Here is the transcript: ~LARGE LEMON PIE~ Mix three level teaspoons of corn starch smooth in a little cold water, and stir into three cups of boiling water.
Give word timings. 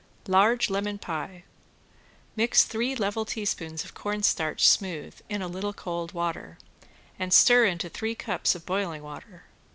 ~LARGE 0.27 0.71
LEMON 0.71 0.97
PIE~ 0.97 1.43
Mix 2.35 2.63
three 2.63 2.95
level 2.95 3.23
teaspoons 3.23 3.83
of 3.83 3.93
corn 3.93 4.23
starch 4.23 4.67
smooth 4.67 5.13
in 5.29 5.43
a 5.43 5.47
little 5.47 5.73
cold 5.73 6.11
water, 6.11 6.57
and 7.19 7.31
stir 7.31 7.65
into 7.65 7.87
three 7.87 8.15
cups 8.15 8.55
of 8.55 8.65
boiling 8.65 9.03
water. 9.03 9.43